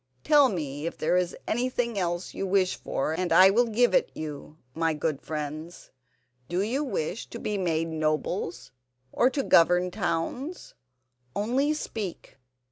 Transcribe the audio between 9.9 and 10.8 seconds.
towns?